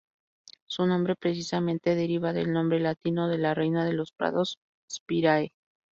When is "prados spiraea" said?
4.11-5.51